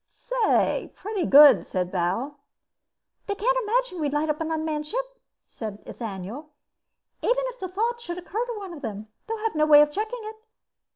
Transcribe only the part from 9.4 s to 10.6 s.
have no way of checking it.